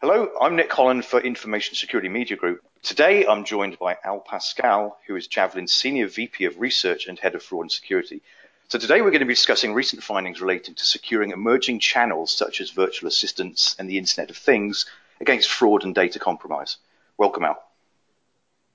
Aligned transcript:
Hello, 0.00 0.30
I'm 0.40 0.54
Nick 0.54 0.72
Holland 0.72 1.04
for 1.04 1.18
Information 1.18 1.74
Security 1.74 2.08
Media 2.08 2.36
Group. 2.36 2.62
Today 2.84 3.26
I'm 3.26 3.42
joined 3.44 3.80
by 3.80 3.96
Al 4.04 4.20
Pascual, 4.20 4.96
who 5.08 5.16
is 5.16 5.26
Javelin's 5.26 5.72
Senior 5.72 6.06
VP 6.06 6.44
of 6.44 6.60
Research 6.60 7.08
and 7.08 7.18
Head 7.18 7.34
of 7.34 7.42
Fraud 7.42 7.62
and 7.62 7.72
Security. 7.72 8.22
So 8.68 8.78
today 8.78 9.00
we're 9.00 9.10
going 9.10 9.22
to 9.22 9.26
be 9.26 9.34
discussing 9.34 9.74
recent 9.74 10.04
findings 10.04 10.40
relating 10.40 10.76
to 10.76 10.86
securing 10.86 11.32
emerging 11.32 11.80
channels 11.80 12.30
such 12.30 12.60
as 12.60 12.70
virtual 12.70 13.08
assistants 13.08 13.74
and 13.80 13.90
the 13.90 13.98
Internet 13.98 14.30
of 14.30 14.36
Things 14.36 14.86
against 15.20 15.50
fraud 15.50 15.82
and 15.82 15.96
data 15.96 16.20
compromise. 16.20 16.76
Welcome, 17.16 17.42
Al. 17.42 17.60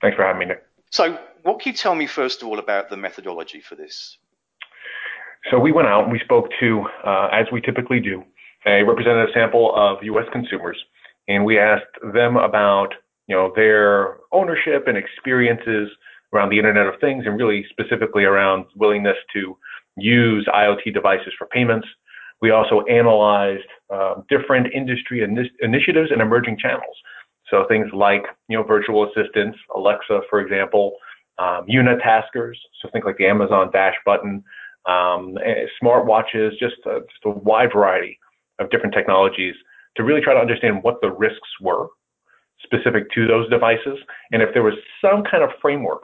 Thanks 0.02 0.16
for 0.16 0.24
having 0.24 0.40
me, 0.40 0.44
Nick. 0.44 0.62
So 0.90 1.18
what 1.42 1.58
can 1.58 1.72
you 1.72 1.76
tell 1.78 1.94
me 1.94 2.06
first 2.06 2.42
of 2.42 2.48
all 2.48 2.58
about 2.58 2.90
the 2.90 2.98
methodology 2.98 3.62
for 3.62 3.76
this? 3.76 4.18
So 5.50 5.58
we 5.58 5.72
went 5.72 5.88
out 5.88 6.02
and 6.02 6.12
we 6.12 6.18
spoke 6.18 6.50
to, 6.60 6.84
uh, 7.02 7.30
as 7.32 7.46
we 7.50 7.62
typically 7.62 8.00
do, 8.00 8.22
a 8.66 8.82
representative 8.82 9.30
sample 9.32 9.74
of 9.74 10.02
U.S. 10.02 10.26
consumers 10.30 10.76
and 11.28 11.44
we 11.44 11.58
asked 11.58 11.96
them 12.12 12.36
about 12.36 12.94
you 13.26 13.34
know 13.34 13.52
their 13.56 14.18
ownership 14.32 14.86
and 14.86 14.96
experiences 14.96 15.88
around 16.32 16.50
the 16.50 16.58
Internet 16.58 16.86
of 16.86 17.00
Things, 17.00 17.24
and 17.26 17.38
really 17.38 17.64
specifically 17.70 18.24
around 18.24 18.66
willingness 18.76 19.16
to 19.32 19.56
use 19.96 20.46
IoT 20.52 20.92
devices 20.92 21.32
for 21.38 21.46
payments. 21.46 21.86
We 22.40 22.50
also 22.50 22.82
analyzed 22.90 23.68
uh, 23.92 24.16
different 24.28 24.72
industry 24.74 25.22
in- 25.22 25.48
initiatives 25.60 26.10
and 26.10 26.20
emerging 26.20 26.58
channels. 26.58 26.96
So 27.50 27.64
things 27.68 27.86
like 27.92 28.24
you 28.48 28.58
know 28.58 28.64
virtual 28.64 29.08
assistants, 29.08 29.58
Alexa, 29.74 30.20
for 30.28 30.40
example, 30.40 30.92
um, 31.38 31.66
unitaskers. 31.66 32.54
So 32.82 32.88
think 32.92 33.04
like 33.04 33.16
the 33.16 33.26
Amazon 33.26 33.70
Dash 33.72 33.94
button, 34.04 34.42
um, 34.86 35.38
eh, 35.44 35.66
smartwatches, 35.82 36.50
just 36.58 36.76
just 36.84 37.24
a 37.24 37.30
wide 37.30 37.72
variety 37.72 38.18
of 38.58 38.70
different 38.70 38.94
technologies 38.94 39.54
to 39.96 40.04
really 40.04 40.20
try 40.20 40.34
to 40.34 40.40
understand 40.40 40.82
what 40.82 41.00
the 41.00 41.10
risks 41.10 41.48
were 41.60 41.88
specific 42.62 43.10
to 43.12 43.26
those 43.26 43.48
devices, 43.50 43.98
and 44.32 44.42
if 44.42 44.50
there 44.54 44.62
was 44.62 44.74
some 45.00 45.22
kind 45.22 45.42
of 45.42 45.50
framework 45.60 46.02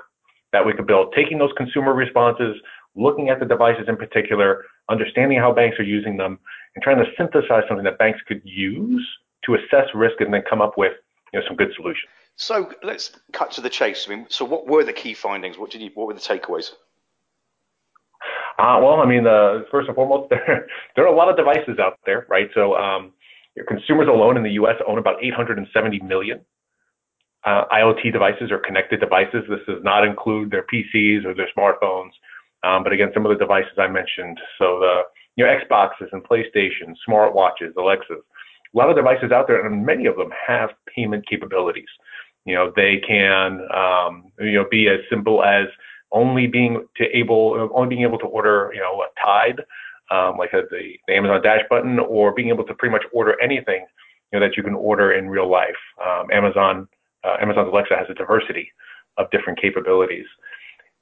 that 0.52 0.64
we 0.64 0.72
could 0.72 0.86
build, 0.86 1.12
taking 1.16 1.38
those 1.38 1.52
consumer 1.56 1.94
responses, 1.94 2.56
looking 2.97 3.28
at 3.28 3.38
the 3.41 3.47
devices 3.47 3.84
in 3.88 3.97
particular, 3.97 4.64
understanding 4.88 5.38
how 5.38 5.52
banks 5.52 5.78
are 5.78 5.84
using 5.84 6.16
them, 6.16 6.38
and 6.74 6.82
trying 6.82 6.98
to 6.98 7.05
synthesize 7.16 7.62
something 7.69 7.84
that 7.84 7.98
banks 7.98 8.20
could 8.27 8.42
use 8.44 9.06
to 9.44 9.55
assess 9.55 9.86
risk 9.94 10.20
and 10.20 10.32
then 10.32 10.42
come 10.48 10.60
up 10.60 10.77
with 10.77 10.92
you 11.32 11.41
know, 11.41 11.47
some 11.47 11.56
good 11.56 11.72
solutions. 11.77 12.10
So 12.36 12.72
let's 12.82 13.12
cut 13.32 13.52
to 13.52 13.60
the 13.60 13.70
chase. 13.70 14.06
I 14.08 14.14
mean, 14.14 14.27
so 14.28 14.44
what 14.44 14.66
were 14.66 14.84
the 14.84 14.92
key 14.92 15.14
findings? 15.14 15.58
What 15.58 15.70
did 15.70 15.82
you? 15.82 15.91
What 15.94 16.06
were 16.06 16.14
the 16.14 16.20
takeaways? 16.20 16.70
Uh, 18.58 18.78
well, 18.82 19.00
I 19.00 19.06
mean, 19.06 19.27
uh, 19.27 19.60
first 19.70 19.88
and 19.88 19.94
foremost, 19.94 20.28
there, 20.30 20.66
there 20.94 21.04
are 21.04 21.12
a 21.12 21.16
lot 21.16 21.28
of 21.28 21.36
devices 21.36 21.78
out 21.78 21.98
there, 22.04 22.27
right? 22.28 22.48
So 22.54 22.75
um, 22.77 23.12
consumers 23.66 24.08
alone 24.08 24.36
in 24.36 24.42
the 24.42 24.53
U.S. 24.53 24.77
own 24.86 24.98
about 24.98 25.22
870 25.22 26.00
million 26.00 26.41
uh, 27.44 27.64
IoT 27.72 28.12
devices 28.12 28.50
or 28.50 28.58
connected 28.58 29.00
devices. 29.00 29.44
This 29.48 29.61
does 29.66 29.83
not 29.83 30.06
include 30.06 30.50
their 30.50 30.64
PCs 30.72 31.25
or 31.25 31.34
their 31.34 31.48
smartphones, 31.56 32.11
um, 32.62 32.83
but 32.84 32.92
again, 32.92 33.11
some 33.14 33.25
of 33.25 33.31
the 33.31 33.38
devices 33.38 33.72
I 33.78 33.88
mentioned. 33.88 34.38
So 34.58 34.81
the 34.81 35.03
you 35.36 35.44
know 35.44 35.50
Xboxes 35.50 36.08
and 36.12 36.22
PlayStation, 36.22 36.94
smartwatches, 37.08 37.75
Alexas, 37.77 38.19
a 38.75 38.78
lot 38.78 38.91
of 38.91 38.97
devices 38.97 39.33
out 39.33 39.47
there, 39.47 39.64
and 39.64 39.84
many 39.84 40.06
of 40.06 40.16
them 40.16 40.31
have 40.47 40.70
payment 40.94 41.27
capabilities. 41.28 41.88
You 42.44 42.55
know, 42.55 42.72
they 42.75 42.98
can 42.98 43.61
um, 43.75 44.33
you 44.38 44.53
know 44.53 44.66
be 44.70 44.88
as 44.88 45.00
simple 45.08 45.42
as 45.42 45.66
only 46.12 46.47
being 46.47 46.86
to 46.97 47.05
able 47.16 47.70
only 47.75 47.88
being 47.88 48.03
able 48.03 48.19
to 48.19 48.27
order 48.27 48.70
you 48.75 48.81
know 48.81 49.03
a 49.03 49.06
Tide 49.25 49.62
um, 50.11 50.36
like 50.39 50.50
the, 50.53 50.66
the 51.06 51.14
Amazon 51.14 51.42
Dash 51.42 51.62
button, 51.69 51.98
or 51.98 52.33
being 52.34 52.48
able 52.48 52.64
to 52.64 52.75
pretty 52.75 52.92
much 52.92 53.05
order 53.12 53.41
anything 53.41 53.86
you 54.33 54.39
know, 54.39 54.47
that 54.47 54.56
you 54.56 54.62
can 54.62 54.75
order 54.75 55.12
in 55.12 55.28
real 55.28 55.50
life. 55.50 55.80
Um, 56.05 56.27
Amazon 56.33 56.89
uh, 57.25 57.36
Amazon's 57.41 57.69
Alexa 57.69 57.97
has 57.97 58.06
a 58.08 58.14
diversity 58.14 58.70
of 59.19 59.31
different 59.31 59.61
capabilities. 59.61 60.27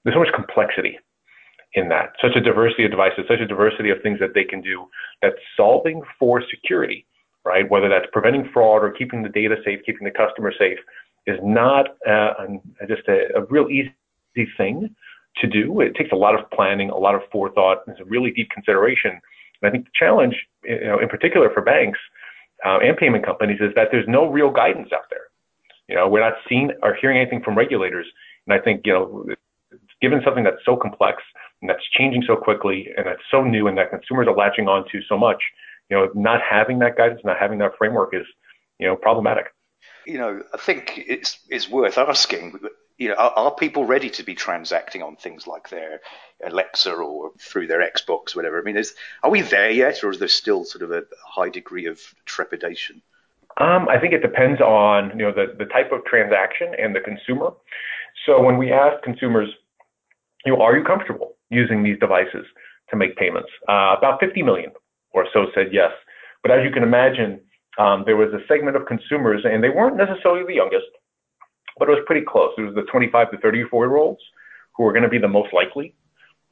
There's 0.05 0.15
so 0.15 0.21
much 0.21 0.35
complexity 0.35 0.99
in 1.75 1.89
that, 1.91 2.13
such 2.21 2.35
a 2.35 2.41
diversity 2.41 2.85
of 2.85 2.91
devices, 2.91 3.25
such 3.29 3.41
a 3.41 3.47
diversity 3.47 3.91
of 3.91 3.99
things 4.03 4.19
that 4.21 4.35
they 4.35 4.45
can 4.45 4.61
do. 4.61 4.87
That's 5.23 5.37
solving 5.57 6.03
for 6.19 6.43
security, 6.51 7.07
right? 7.45 7.69
Whether 7.71 7.89
that's 7.89 8.07
preventing 8.13 8.49
fraud 8.53 8.83
or 8.83 8.91
keeping 8.91 9.23
the 9.23 9.29
data 9.29 9.57
safe, 9.65 9.81
keeping 9.85 10.05
the 10.05 10.11
customer 10.11 10.53
safe, 10.59 10.79
is 11.27 11.39
not 11.43 11.91
uh, 12.09 12.33
just 12.89 13.07
a, 13.09 13.29
a 13.37 13.45
real 13.51 13.69
easy 13.69 13.93
thing 14.57 14.95
to 15.41 15.47
do. 15.47 15.81
It 15.81 15.95
takes 15.95 16.13
a 16.13 16.17
lot 16.17 16.39
of 16.39 16.51
planning, 16.51 16.91
a 16.91 16.97
lot 16.97 17.15
of 17.15 17.23
forethought, 17.31 17.79
and 17.87 17.97
some 17.99 18.09
really 18.09 18.31
deep 18.31 18.51
consideration. 18.51 19.13
And 19.61 19.69
I 19.69 19.71
think 19.71 19.85
the 19.85 19.91
challenge, 19.95 20.37
you 20.65 20.85
know, 20.85 20.99
in 20.99 21.09
particular 21.09 21.51
for 21.51 21.63
banks 21.63 21.99
uh, 22.65 22.79
and 22.79 22.97
payment 22.97 23.25
companies, 23.25 23.59
is 23.61 23.75
that 23.75 23.89
there's 23.91 24.09
no 24.09 24.27
real 24.31 24.51
guidance 24.51 24.91
out 24.93 25.05
there. 25.11 25.27
You 25.89 25.97
know, 25.97 26.09
we're 26.09 26.21
not 26.21 26.35
seeing 26.49 26.73
or 26.83 26.95
hearing 26.95 27.19
anything 27.19 27.43
from 27.43 27.57
regulators. 27.57 28.07
And 28.47 28.59
I 28.59 28.63
think, 28.63 28.83
you 28.85 28.93
know, 28.93 29.27
given 30.01 30.21
something 30.25 30.45
that's 30.45 30.65
so 30.65 30.77
complex 30.77 31.23
and 31.61 31.69
that's 31.69 31.85
changing 31.93 32.23
so 32.27 32.37
quickly 32.37 32.89
and 32.97 33.07
that's 33.07 33.23
so 33.31 33.43
new 33.43 33.67
and 33.67 33.77
that 33.79 33.91
consumers 33.91 34.29
are 34.29 34.37
latching 34.37 34.69
on 34.69 34.85
to 34.93 35.01
so 35.09 35.19
much, 35.19 35.43
you 35.91 35.97
know, 35.97 36.09
not 36.15 36.41
having 36.49 36.79
that 36.81 36.97
guidance, 36.97 37.21
not 37.25 37.39
having 37.39 37.59
that 37.59 37.73
framework 37.77 38.15
is, 38.15 38.27
you 38.79 38.87
know, 38.87 38.97
problematic. 38.97 39.47
You 40.07 40.19
know, 40.19 40.43
I 40.55 40.57
think 40.59 41.05
it's 41.07 41.39
it's 41.51 41.69
worth 41.69 41.99
asking 41.99 42.59
you 42.99 43.09
know, 43.09 43.15
are, 43.15 43.31
are, 43.31 43.55
people 43.55 43.85
ready 43.85 44.11
to 44.11 44.25
be 44.25 44.35
transacting 44.35 45.03
on 45.03 45.17
things 45.17 45.47
like 45.47 45.69
their 45.69 46.01
Alexa 46.45 46.93
or 46.93 47.31
through 47.39 47.69
their 47.69 47.81
Xbox, 47.81 48.35
or 48.35 48.41
whatever? 48.41 48.61
I 48.61 48.63
mean, 48.63 48.77
is, 48.77 48.95
are 49.23 49.31
we 49.31 49.41
there 49.41 49.71
yet, 49.71 50.03
or 50.03 50.11
is 50.11 50.19
there 50.19 50.29
still 50.29 50.65
sort 50.65 50.83
of 50.83 50.91
a 50.91 51.05
high 51.25 51.49
degree 51.49 51.87
of 51.87 52.01
trepidation? 52.27 53.01
Um, 53.57 53.89
I 53.89 53.99
think 53.99 54.13
it 54.13 54.23
depends 54.23 54.61
on 54.61 55.11
you 55.11 55.25
know 55.25 55.33
the, 55.33 55.55
the 55.57 55.65
type 55.67 55.93
of 55.93 56.05
transaction 56.05 56.75
and 56.79 56.95
the 56.95 57.01
consumer. 57.01 57.53
So 58.27 58.43
when 58.43 58.59
we 58.59 58.73
ask 58.73 59.03
consumers, 59.03 59.49
you 60.45 60.53
know, 60.53 60.61
are 60.61 60.77
you 60.77 60.85
comfortable 60.85 61.37
using 61.51 61.83
these 61.83 61.99
devices 61.99 62.47
to 62.91 62.97
make 62.97 63.17
payments? 63.17 63.49
Uh, 63.69 63.95
about 63.97 64.21
50 64.21 64.43
million 64.43 64.73
or 65.13 65.27
so 65.33 65.47
said 65.55 65.69
yes. 65.73 65.93
But 66.43 66.53
as 66.53 66.65
you 66.65 66.71
can 66.71 66.83
imagine, 66.83 67.41
um, 67.79 68.03
there 68.07 68.17
was 68.17 68.33
a 68.33 68.45
segment 68.49 68.77
of 68.77 68.87
consumers, 68.87 69.45
and 69.45 69.63
they 69.63 69.71
weren't 69.71 69.97
necessarily 69.97 70.45
the 70.47 70.55
youngest, 70.55 70.87
but 71.79 71.89
it 71.89 71.93
was 71.93 72.03
pretty 72.07 72.25
close. 72.27 72.53
It 72.59 72.63
was 72.63 72.75
the 72.75 72.83
25 72.83 73.31
to 73.33 73.39
34 73.39 73.87
year 73.87 73.97
olds 73.97 74.21
who 74.77 74.85
are 74.87 74.93
going 74.93 75.03
to 75.03 75.09
be 75.09 75.19
the 75.19 75.29
most 75.29 75.53
likely 75.53 75.95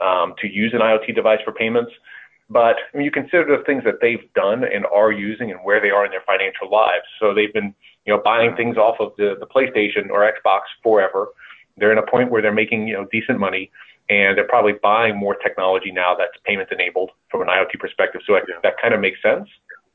um, 0.00 0.34
to 0.40 0.48
use 0.48 0.72
an 0.74 0.80
IoT 0.80 1.14
device 1.14 1.38
for 1.44 1.52
payments. 1.52 1.92
But 2.48 2.76
I 2.92 2.96
mean, 2.96 3.04
you 3.04 3.10
consider 3.10 3.56
the 3.56 3.64
things 3.64 3.82
that 3.84 4.00
they've 4.00 4.32
done 4.34 4.62
and 4.64 4.86
are 4.86 5.10
using 5.10 5.50
and 5.50 5.60
where 5.64 5.80
they 5.80 5.90
are 5.90 6.04
in 6.04 6.10
their 6.10 6.22
financial 6.26 6.70
lives. 6.70 7.04
So 7.18 7.34
they've 7.34 7.52
been, 7.52 7.74
you 8.04 8.14
know, 8.14 8.22
buying 8.22 8.54
things 8.56 8.76
off 8.76 8.96
of 9.00 9.12
the, 9.16 9.34
the 9.38 9.46
PlayStation 9.46 10.10
or 10.10 10.20
Xbox 10.20 10.60
forever. 10.82 11.28
They're 11.76 11.92
in 11.92 11.98
a 11.98 12.06
point 12.06 12.30
where 12.30 12.40
they're 12.40 12.52
making, 12.52 12.86
you 12.86 12.94
know, 12.94 13.06
decent 13.10 13.40
money 13.40 13.70
and 14.08 14.38
they're 14.38 14.46
probably 14.46 14.74
buying 14.82 15.16
more 15.16 15.34
technology 15.34 15.90
now 15.90 16.14
that's 16.16 16.32
payment 16.44 16.68
enabled 16.70 17.10
from 17.30 17.42
an 17.42 17.48
IoT 17.48 17.80
perspective. 17.80 18.20
So 18.26 18.34
yeah. 18.34 18.42
that 18.62 18.74
kind 18.80 18.94
of 18.94 19.00
makes 19.00 19.20
sense. 19.20 19.48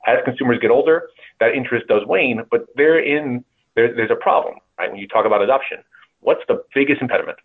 As 0.06 0.18
consumers 0.26 0.60
get 0.60 0.72
older, 0.72 1.10
that 1.40 1.54
interest 1.54 1.88
does 1.88 2.06
wane, 2.06 2.44
but 2.50 2.66
they're 2.76 3.00
in, 3.00 3.46
there, 3.76 3.96
there's 3.96 4.12
a 4.12 4.16
problem 4.16 4.56
right? 4.78 4.92
When 4.92 5.00
you 5.00 5.08
talk 5.08 5.26
about 5.26 5.42
adoption, 5.42 5.80
what's 6.20 6.42
the 6.48 6.64
biggest 6.74 7.02
impediment 7.02 7.38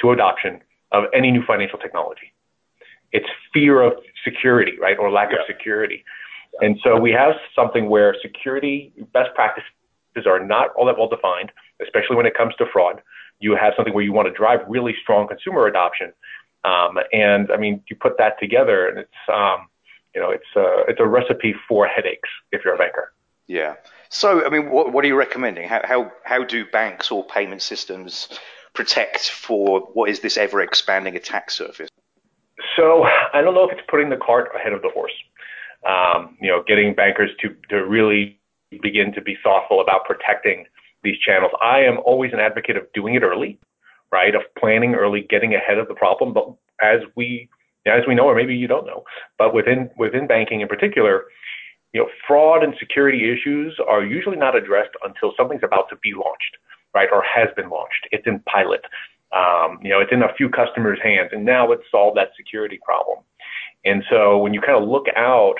to 0.00 0.10
adoption 0.12 0.60
of 0.92 1.04
any 1.14 1.30
new 1.30 1.42
financial 1.44 1.78
technology? 1.78 2.32
It's 3.12 3.28
fear 3.52 3.82
of 3.82 3.94
security, 4.24 4.72
right? 4.80 4.98
Or 4.98 5.10
lack 5.10 5.30
yeah. 5.32 5.40
of 5.40 5.46
security. 5.46 6.04
And 6.60 6.78
so 6.84 6.98
we 6.98 7.12
have 7.12 7.34
something 7.56 7.88
where 7.88 8.14
security 8.20 8.92
best 9.12 9.30
practices 9.34 9.64
are 10.26 10.44
not 10.44 10.68
all 10.76 10.86
that 10.86 10.98
well 10.98 11.08
defined, 11.08 11.50
especially 11.82 12.16
when 12.16 12.26
it 12.26 12.34
comes 12.36 12.54
to 12.56 12.66
fraud. 12.72 13.00
You 13.40 13.56
have 13.56 13.72
something 13.76 13.94
where 13.94 14.04
you 14.04 14.12
want 14.12 14.28
to 14.28 14.34
drive 14.34 14.60
really 14.68 14.94
strong 15.02 15.26
consumer 15.26 15.66
adoption. 15.66 16.12
Um, 16.64 16.98
and 17.12 17.50
I 17.50 17.56
mean, 17.56 17.82
you 17.88 17.96
put 17.96 18.18
that 18.18 18.38
together 18.38 18.88
and 18.88 18.98
it's, 18.98 19.10
um, 19.32 19.68
you 20.14 20.20
know, 20.20 20.30
it's 20.30 20.44
a, 20.54 20.84
it's 20.88 21.00
a 21.00 21.06
recipe 21.06 21.54
for 21.66 21.86
headaches 21.86 22.28
if 22.52 22.62
you're 22.64 22.74
a 22.74 22.78
banker. 22.78 22.91
So, 24.14 24.44
I 24.44 24.50
mean, 24.50 24.70
what, 24.70 24.92
what 24.92 25.04
are 25.06 25.08
you 25.08 25.16
recommending? 25.16 25.66
How, 25.66 25.80
how, 25.84 26.12
how 26.24 26.44
do 26.44 26.66
banks 26.66 27.10
or 27.10 27.24
payment 27.24 27.62
systems 27.62 28.28
protect 28.74 29.30
for 29.30 29.80
what 29.94 30.10
is 30.10 30.20
this 30.20 30.36
ever 30.36 30.60
expanding 30.60 31.16
attack 31.16 31.50
surface? 31.50 31.88
So, 32.76 33.04
I 33.32 33.40
don't 33.40 33.54
know 33.54 33.66
if 33.66 33.72
it's 33.72 33.86
putting 33.88 34.10
the 34.10 34.18
cart 34.18 34.50
ahead 34.54 34.74
of 34.74 34.82
the 34.82 34.90
horse. 34.90 35.14
Um, 35.88 36.36
you 36.42 36.48
know, 36.48 36.62
getting 36.66 36.94
bankers 36.94 37.30
to, 37.40 37.56
to 37.70 37.86
really 37.86 38.38
begin 38.82 39.14
to 39.14 39.22
be 39.22 39.36
thoughtful 39.42 39.80
about 39.80 40.04
protecting 40.04 40.66
these 41.02 41.18
channels. 41.18 41.52
I 41.62 41.80
am 41.80 41.98
always 42.04 42.34
an 42.34 42.38
advocate 42.38 42.76
of 42.76 42.92
doing 42.92 43.14
it 43.14 43.22
early, 43.22 43.58
right? 44.12 44.34
Of 44.34 44.42
planning 44.58 44.94
early, 44.94 45.26
getting 45.28 45.54
ahead 45.54 45.78
of 45.78 45.88
the 45.88 45.94
problem. 45.94 46.34
But 46.34 46.52
as 46.82 47.00
we, 47.16 47.48
as 47.86 48.02
we 48.06 48.14
know, 48.14 48.26
or 48.26 48.36
maybe 48.36 48.54
you 48.54 48.68
don't 48.68 48.84
know, 48.86 49.04
but 49.38 49.54
within 49.54 49.90
within 49.96 50.26
banking 50.26 50.60
in 50.60 50.68
particular, 50.68 51.24
you 51.92 52.00
know, 52.00 52.08
fraud 52.26 52.64
and 52.64 52.74
security 52.78 53.30
issues 53.30 53.78
are 53.86 54.04
usually 54.04 54.36
not 54.36 54.56
addressed 54.56 54.92
until 55.04 55.32
something's 55.36 55.62
about 55.62 55.88
to 55.90 55.96
be 55.96 56.14
launched, 56.14 56.56
right, 56.94 57.08
or 57.12 57.22
has 57.22 57.48
been 57.54 57.68
launched. 57.68 58.08
It's 58.12 58.26
in 58.26 58.40
pilot. 58.40 58.82
Um, 59.32 59.78
you 59.82 59.90
know, 59.90 60.00
it's 60.00 60.12
in 60.12 60.22
a 60.22 60.34
few 60.36 60.48
customers' 60.48 60.98
hands, 61.02 61.30
and 61.32 61.44
now 61.44 61.68
let's 61.68 61.82
solve 61.90 62.14
that 62.16 62.30
security 62.36 62.78
problem. 62.84 63.18
And 63.84 64.04
so 64.10 64.38
when 64.38 64.54
you 64.54 64.60
kind 64.60 64.80
of 64.80 64.88
look 64.88 65.06
out 65.16 65.56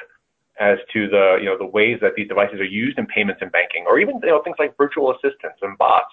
as 0.60 0.78
to 0.92 1.08
the 1.08 1.38
you 1.40 1.46
know 1.46 1.56
the 1.56 1.66
ways 1.66 1.98
that 2.02 2.12
these 2.14 2.28
devices 2.28 2.60
are 2.60 2.64
used 2.64 2.98
in 2.98 3.06
payments 3.06 3.40
and 3.42 3.50
banking, 3.52 3.84
or 3.86 3.98
even 3.98 4.20
you 4.22 4.28
know 4.28 4.42
things 4.42 4.56
like 4.58 4.76
virtual 4.76 5.10
assistants 5.10 5.58
and 5.62 5.76
bots. 5.78 6.12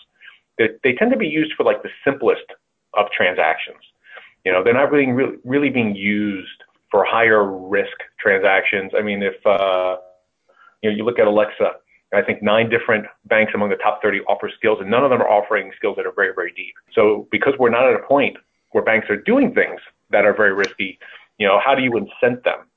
They, 0.57 0.69
they 0.83 0.93
tend 0.93 1.11
to 1.11 1.17
be 1.17 1.27
used 1.27 1.53
for 1.55 1.63
like 1.63 1.83
the 1.83 1.89
simplest 2.03 2.45
of 2.95 3.07
transactions. 3.15 3.79
You 4.45 4.51
know, 4.51 4.63
they're 4.63 4.73
not 4.73 4.91
really 4.91 5.11
really, 5.11 5.37
really 5.43 5.69
being 5.69 5.95
used 5.95 6.63
for 6.89 7.05
higher 7.05 7.43
risk 7.45 7.95
transactions. 8.19 8.91
I 8.97 9.01
mean, 9.01 9.21
if 9.21 9.35
uh, 9.45 9.97
you 10.81 10.89
know 10.89 10.95
you 10.95 11.03
look 11.03 11.19
at 11.19 11.27
Alexa, 11.27 11.71
I 12.13 12.21
think 12.21 12.41
nine 12.41 12.69
different 12.69 13.05
banks 13.25 13.53
among 13.53 13.69
the 13.69 13.75
top 13.75 14.01
30 14.01 14.21
offer 14.21 14.49
skills, 14.55 14.79
and 14.81 14.89
none 14.89 15.03
of 15.03 15.09
them 15.09 15.21
are 15.21 15.29
offering 15.29 15.71
skills 15.75 15.95
that 15.97 16.05
are 16.05 16.13
very 16.13 16.33
very 16.33 16.51
deep. 16.53 16.73
So 16.93 17.27
because 17.31 17.53
we're 17.59 17.69
not 17.69 17.87
at 17.87 17.95
a 17.95 18.03
point 18.07 18.37
where 18.71 18.83
banks 18.83 19.09
are 19.09 19.17
doing 19.17 19.53
things 19.53 19.79
that 20.11 20.25
are 20.25 20.33
very 20.33 20.53
risky, 20.53 20.99
you 21.37 21.47
know, 21.47 21.59
how 21.63 21.75
do 21.75 21.81
you 21.81 21.91
incent 21.91 22.43
them 22.43 22.67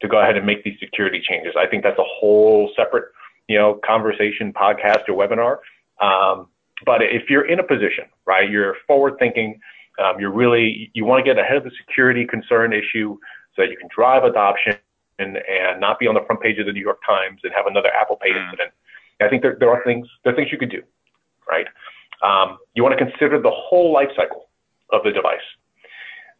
to 0.00 0.08
go 0.08 0.20
ahead 0.20 0.36
and 0.36 0.46
make 0.46 0.62
these 0.64 0.78
security 0.78 1.20
changes? 1.26 1.54
I 1.58 1.66
think 1.66 1.82
that's 1.82 1.98
a 1.98 2.04
whole 2.04 2.70
separate, 2.76 3.06
you 3.48 3.58
know, 3.58 3.80
conversation, 3.84 4.52
podcast, 4.52 5.08
or 5.08 5.14
webinar. 5.14 5.58
Um, 6.04 6.48
but 6.84 7.02
if 7.02 7.30
you're 7.30 7.46
in 7.46 7.58
a 7.58 7.62
position, 7.62 8.04
right, 8.26 8.48
you're 8.48 8.76
forward 8.86 9.14
thinking, 9.18 9.58
um, 10.02 10.20
you're 10.20 10.32
really, 10.32 10.90
you 10.92 11.04
want 11.04 11.24
to 11.24 11.28
get 11.28 11.40
ahead 11.40 11.56
of 11.56 11.64
the 11.64 11.70
security 11.78 12.26
concern 12.26 12.72
issue 12.72 13.16
so 13.54 13.62
that 13.62 13.70
you 13.70 13.76
can 13.78 13.88
drive 13.94 14.24
adoption 14.24 14.76
and, 15.18 15.36
and 15.36 15.80
not 15.80 15.98
be 15.98 16.06
on 16.06 16.14
the 16.14 16.24
front 16.26 16.40
page 16.40 16.58
of 16.58 16.66
the 16.66 16.72
New 16.72 16.80
York 16.80 17.00
Times 17.06 17.40
and 17.44 17.52
have 17.54 17.66
another 17.66 17.90
Apple 17.98 18.16
Pay 18.16 18.30
mm. 18.30 18.44
incident. 18.44 18.70
I 19.20 19.28
think 19.28 19.42
there, 19.42 19.56
there 19.58 19.70
are 19.70 19.82
things, 19.84 20.06
there 20.24 20.32
are 20.32 20.36
things 20.36 20.52
you 20.52 20.58
could 20.58 20.70
do, 20.70 20.82
right? 21.48 21.66
Um, 22.22 22.58
you 22.74 22.82
want 22.82 22.98
to 22.98 23.04
consider 23.04 23.40
the 23.40 23.50
whole 23.50 23.92
life 23.92 24.10
cycle 24.14 24.48
of 24.90 25.02
the 25.04 25.10
device. 25.12 25.40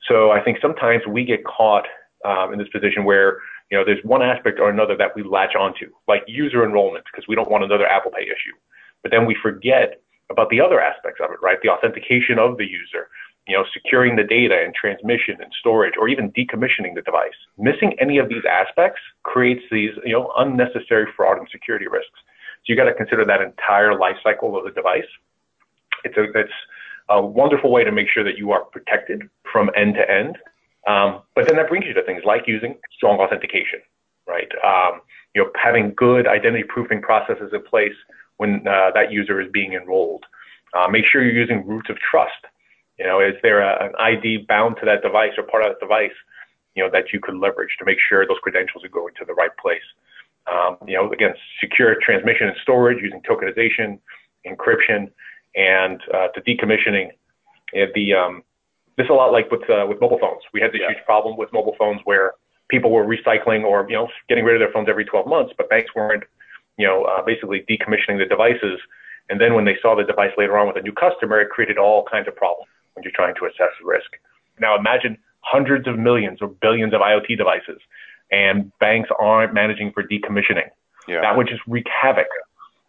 So 0.09 0.31
I 0.31 0.41
think 0.41 0.59
sometimes 0.61 1.03
we 1.07 1.25
get 1.25 1.45
caught 1.45 1.87
um, 2.25 2.53
in 2.53 2.59
this 2.59 2.69
position 2.69 3.05
where 3.05 3.39
you 3.71 3.79
know 3.79 3.85
there's 3.85 4.03
one 4.05 4.23
aspect 4.23 4.61
or 4.61 4.71
another 4.71 4.97
that 4.97 5.17
we 5.17 5.23
latch 5.23 5.55
onto, 5.55 5.91
like 6.07 6.23
user 6.27 6.65
enrollment, 6.65 7.05
because 7.11 7.27
we 7.27 7.35
don't 7.35 7.51
want 7.51 7.65
another 7.65 7.87
Apple 7.87 8.11
Pay 8.11 8.23
issue. 8.23 8.55
But 9.03 9.11
then 9.11 9.27
we 9.27 9.37
forget 9.43 10.01
about 10.31 10.51
the 10.51 10.61
other 10.61 10.81
aspects 10.81 11.21
of 11.23 11.31
it, 11.31 11.39
right? 11.43 11.59
The 11.63 11.69
authentication 11.69 12.39
of 12.39 12.57
the 12.57 12.65
user, 12.65 13.09
you 13.47 13.57
know, 13.57 13.65
securing 13.73 14.17
the 14.17 14.25
data 14.25 14.61
and 14.65 14.75
transmission 14.75 15.37
and 15.41 15.53
storage, 15.59 15.95
or 15.99 16.09
even 16.09 16.33
decommissioning 16.33 16.95
the 16.95 17.03
device. 17.03 17.39
Missing 17.59 17.95
any 18.01 18.19
of 18.19 18.29
these 18.29 18.43
aspects 18.51 19.01
creates 19.23 19.63
these, 19.71 19.93
you 20.05 20.13
know, 20.13 20.33
unnecessary 20.37 21.07
fraud 21.17 21.39
and 21.39 21.49
security 21.51 21.87
risks. 21.87 22.19
So 22.65 22.73
you 22.73 22.77
got 22.77 22.85
to 22.85 22.95
consider 22.95 23.25
that 23.25 23.41
entire 23.41 23.97
life 23.99 24.17
cycle 24.23 24.57
of 24.57 24.65
the 24.65 24.73
device. 24.73 25.07
It's 26.05 26.17
a, 26.17 26.25
it's 26.35 26.53
a 27.09 27.25
wonderful 27.25 27.71
way 27.71 27.85
to 27.85 27.93
make 27.93 28.09
sure 28.09 28.25
that 28.25 28.37
you 28.37 28.51
are 28.51 28.65
protected 28.65 29.29
from 29.51 29.71
end 29.77 29.95
to 29.95 30.11
end. 30.11 30.39
Um, 30.89 31.23
but 31.35 31.47
then 31.47 31.57
that 31.57 31.69
brings 31.69 31.85
you 31.87 31.95
to 31.95 32.03
things 32.03 32.23
like 32.25 32.45
using 32.47 32.77
strong 32.97 33.19
authentication, 33.19 33.81
right? 34.27 34.51
Um, 34.65 35.01
you 35.35 35.43
know, 35.43 35.51
having 35.55 35.95
good 35.95 36.27
identity 36.27 36.65
proofing 36.65 37.03
processes 37.03 37.51
in 37.53 37.63
place 37.63 37.95
when 38.39 38.67
uh, 38.67 38.91
that 38.95 39.13
user 39.13 39.41
is 39.41 39.51
being 39.53 39.75
enrolled. 39.75 40.25
Uh, 40.75 40.89
make 40.89 41.05
sure 41.05 41.23
you're 41.23 41.33
using 41.33 41.67
roots 41.67 41.91
of 41.91 41.97
trust. 41.99 42.33
You 42.99 43.07
know, 43.07 43.21
is 43.21 43.35
there 43.43 43.61
a, 43.61 43.87
an 43.87 43.93
ID 43.99 44.47
bound 44.49 44.77
to 44.81 44.87
that 44.87 45.03
device 45.03 45.33
or 45.37 45.45
part 45.45 45.65
of 45.65 45.73
that 45.73 45.81
device, 45.81 46.17
you 46.75 46.83
know, 46.83 46.91
that 46.91 47.13
you 47.13 47.21
could 47.21 47.37
leverage 47.37 47.77
to 47.79 47.85
make 47.85 47.99
sure 48.09 48.27
those 48.27 48.39
credentials 48.43 48.85
are 48.85 48.89
going 48.89 49.15
to 49.19 49.25
the 49.25 49.35
right 49.35 49.55
place? 49.61 49.85
Um, 50.47 50.77
you 50.87 50.95
know, 50.95 51.13
again, 51.13 51.35
secure 51.61 51.97
transmission 52.01 52.49
and 52.49 52.57
storage 52.63 53.03
using 53.03 53.21
tokenization, 53.23 53.99
encryption, 54.47 55.11
and 55.55 56.01
uh, 56.15 56.29
to 56.29 56.41
decommissioning. 56.41 57.11
The 57.73 58.15
um, 58.15 58.43
this 58.97 59.05
is 59.05 59.11
a 59.11 59.15
lot 59.15 59.33
like 59.33 59.51
with 59.51 59.69
uh, 59.69 59.85
with 59.89 60.01
mobile 60.01 60.19
phones. 60.19 60.43
We 60.55 60.61
had 60.61 60.73
this 60.73 60.81
yeah. 60.81 60.95
huge 60.95 61.05
problem 61.05 61.37
with 61.37 61.53
mobile 61.53 61.75
phones 61.79 62.01
where 62.05 62.33
people 62.69 62.93
were 62.93 63.05
recycling 63.05 63.65
or 63.65 63.85
you 63.91 63.97
know 63.97 64.09
getting 64.29 64.45
rid 64.45 64.55
of 64.55 64.61
their 64.61 64.73
phones 64.73 64.89
every 64.89 65.05
12 65.05 65.27
months, 65.27 65.53
but 65.59 65.69
banks 65.69 65.91
weren't 65.95 66.25
you 66.79 66.87
know 66.87 67.05
uh, 67.05 67.23
basically 67.23 67.65
decommissioning 67.69 68.19
the 68.19 68.27
devices. 68.27 68.79
And 69.29 69.41
then 69.41 69.55
when 69.55 69.65
they 69.65 69.77
saw 69.83 69.97
the 69.97 70.05
device 70.05 70.31
later 70.39 70.57
on 70.57 70.69
with 70.69 70.77
a 70.77 70.83
new 70.83 70.93
customer, 70.93 71.41
it 71.41 71.51
created 71.51 71.77
all 71.77 72.05
kinds 72.09 72.29
of 72.29 72.37
problems 72.37 72.71
when 72.97 73.05
you're 73.05 73.13
trying 73.15 73.35
to 73.37 73.45
assess 73.47 73.71
the 73.81 73.87
risk. 73.87 74.11
Now 74.59 74.77
imagine 74.77 75.19
hundreds 75.41 75.87
of 75.87 75.99
millions 75.99 76.43
or 76.43 76.49
billions 76.49 76.93
of 76.93 77.01
IoT 77.01 77.39
devices, 77.39 77.81
and 78.33 78.73
banks 78.81 79.11
aren't 79.19 79.55
managing 79.55 79.93
for 79.93 80.03
decommissioning. 80.03 80.71
Yeah. 81.07 81.21
That 81.21 81.37
would 81.37 81.47
just 81.47 81.63
wreak 81.69 81.87
havoc 81.89 82.27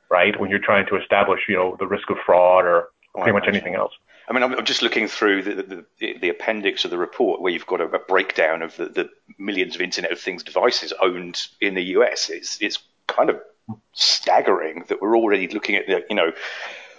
right? 0.10 0.40
When 0.40 0.50
you're 0.50 0.60
trying 0.60 0.86
to 0.88 0.96
establish, 0.96 1.42
you 1.48 1.56
know, 1.56 1.76
the 1.80 1.88
risk 1.88 2.10
of 2.10 2.18
fraud 2.26 2.66
or 2.66 2.90
oh, 3.16 3.22
pretty 3.22 3.34
much 3.34 3.48
anything 3.48 3.76
else. 3.76 3.94
I 4.30 4.34
mean, 4.34 4.44
I'm 4.44 4.66
just 4.66 4.82
looking 4.82 5.08
through 5.08 5.44
the, 5.44 5.86
the, 6.00 6.18
the 6.20 6.30
appendix 6.30 6.84
of 6.84 6.92
the 6.92 6.98
report 6.98 7.42
where 7.42 7.54
you've 7.54 7.66
got 7.66 7.80
a, 7.80 7.86
a 7.86 8.00
breakdown 8.00 8.62
of 8.62 8.76
the, 8.76 8.86
the, 8.88 9.10
millions 9.38 9.76
of 9.76 9.82
Internet 9.82 10.12
of 10.12 10.20
Things 10.20 10.44
devices 10.44 10.92
owned 11.02 11.48
in 11.62 11.76
the 11.76 11.84
US. 11.84 12.30
It's, 12.30 12.62
it's 12.62 12.80
kind 13.08 13.30
of 13.30 13.40
staggering 13.94 14.84
that 14.90 15.02
we're 15.02 15.18
already 15.18 15.48
looking 15.48 15.76
at 15.76 15.88
the, 15.88 16.04
you 16.10 16.16
know, 16.16 16.34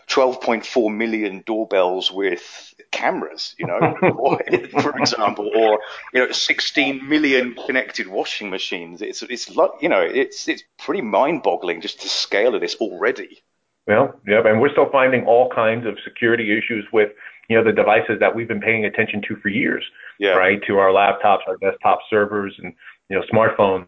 12.4 0.09 0.95
million 0.95 1.43
doorbells 1.47 2.11
with 2.11 2.75
cameras, 2.91 3.55
you 3.59 3.67
know, 3.67 3.79
or, 4.17 4.41
for 4.81 4.97
example, 4.99 5.51
or 5.55 5.81
you 6.15 6.27
know, 6.27 6.33
16 6.33 7.07
million 7.09 7.55
connected 7.67 8.09
washing 8.09 8.51
machines. 8.51 9.03
It's 9.03 9.23
it's 9.23 9.55
like 9.55 9.71
you 9.81 9.89
know, 9.89 10.01
it's 10.01 10.49
it's 10.49 10.63
pretty 10.79 11.03
mind-boggling 11.03 11.81
just 11.81 12.03
the 12.03 12.09
scale 12.09 12.55
of 12.55 12.61
this 12.61 12.75
already. 12.77 13.43
Well, 13.87 14.21
yeah, 14.27 14.43
and 14.45 14.61
we're 14.61 14.71
still 14.71 14.91
finding 14.91 15.25
all 15.25 15.51
kinds 15.51 15.87
of 15.87 15.99
security 16.05 16.57
issues 16.57 16.87
with 16.93 17.11
you 17.49 17.57
know 17.57 17.65
the 17.65 17.73
devices 17.73 18.19
that 18.21 18.35
we've 18.35 18.49
been 18.49 18.61
paying 18.61 18.85
attention 18.85 19.23
to 19.29 19.37
for 19.37 19.49
years, 19.49 19.85
yeah. 20.19 20.31
right? 20.31 20.61
To 20.67 20.79
our 20.79 20.91
laptops, 20.91 21.41
our 21.47 21.57
desktop 21.57 22.01
servers, 22.11 22.55
and 22.63 22.75
you 23.09 23.19
know 23.19 23.25
smartphones. 23.33 23.87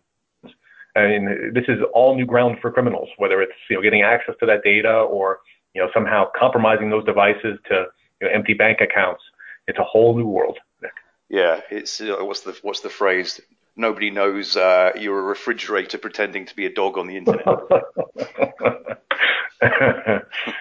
And 0.96 1.55
this 1.55 1.64
is 1.69 1.78
all 1.94 2.16
new 2.16 2.26
ground 2.26 2.58
for 2.61 2.73
criminals, 2.73 3.08
whether 3.16 3.40
it's 3.40 3.52
you 3.69 3.76
know 3.76 3.82
getting 3.82 4.02
access 4.02 4.34
to 4.40 4.46
that 4.46 4.62
data 4.64 4.90
or 4.90 5.40
you 5.75 5.82
know 5.82 5.88
somehow 5.94 6.26
compromising 6.38 6.90
those 6.90 7.05
devices 7.05 7.58
to 7.69 7.87
you 8.20 8.28
know, 8.28 8.34
empty 8.34 8.55
bank 8.55 8.78
accounts. 8.81 9.22
It's 9.67 9.78
a 9.78 9.84
whole 9.84 10.17
new 10.17 10.26
world. 10.26 10.58
Nick. 10.82 10.93
Yeah, 11.28 11.61
it's 11.70 12.00
uh, 12.00 12.17
what's 12.20 12.40
the 12.40 12.58
what's 12.62 12.81
the 12.81 12.90
phrase? 12.90 13.40
Nobody 13.76 14.11
knows 14.11 14.56
uh, 14.56 14.93
you're 14.99 15.20
a 15.20 15.22
refrigerator 15.22 15.96
pretending 15.96 16.46
to 16.46 16.56
be 16.56 16.67
a 16.67 16.72
dog 16.72 16.99
on 16.99 17.06
the 17.06 17.17
internet. 17.17 17.46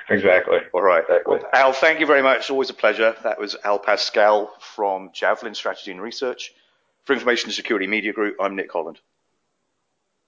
exactly. 0.10 0.60
All 0.74 0.82
right. 0.82 1.04
Exactly. 1.04 1.38
Well, 1.38 1.50
Al, 1.54 1.74
thank 1.74 2.00
you 2.00 2.06
very 2.06 2.22
much. 2.22 2.50
Always 2.50 2.70
a 2.70 2.74
pleasure. 2.74 3.16
That 3.24 3.40
was 3.40 3.56
Al 3.64 3.80
Pascual 3.80 4.52
from 4.60 5.12
Javelin 5.14 5.56
Strategy 5.56 5.92
and 5.92 6.02
Research. 6.02 6.54
For 7.06 7.14
Information 7.14 7.52
Security 7.52 7.88
Media 7.88 8.14
Group, 8.14 8.36
I'm 8.40 8.56
Nick 8.56 8.72
Holland. 8.72 9.00